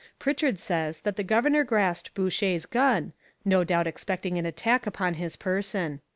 [0.17, 3.13] Pritchard says that the governor grasped Boucher's gun,
[3.45, 6.01] no doubt expecting an attack upon his person.